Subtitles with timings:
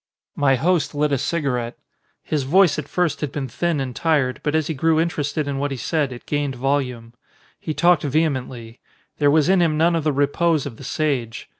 [0.35, 1.77] My host lit a cigarette.
[2.23, 5.59] His voice at first had been thin and tired, but as he grew interested in
[5.59, 7.13] what he said it gained volume.
[7.59, 8.79] He talked ve hemently.
[9.19, 11.49] There was in him none of the repose of the sage.